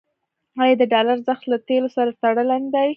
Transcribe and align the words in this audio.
آیا 0.61 0.75
د 0.79 0.83
ډالر 0.93 1.11
ارزښت 1.15 1.43
له 1.51 1.57
تیلو 1.67 1.89
سره 1.95 2.17
تړلی 2.21 2.57
نه 2.63 2.69
دی؟ 2.73 2.89